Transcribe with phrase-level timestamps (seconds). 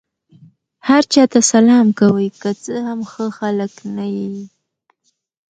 [0.87, 2.27] هر چا ته سلام کوئ!
[2.41, 4.31] که څه هم ښه خلک نه يي.